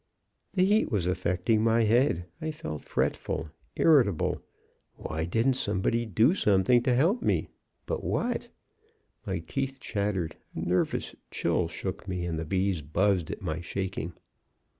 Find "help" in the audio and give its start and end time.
6.95-7.21